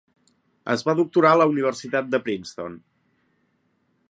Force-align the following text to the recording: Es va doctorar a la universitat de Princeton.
Es 0.75 0.83
va 0.87 0.95
doctorar 1.01 1.35
a 1.37 1.39
la 1.43 1.47
universitat 1.53 2.11
de 2.15 2.23
Princeton. 2.29 2.83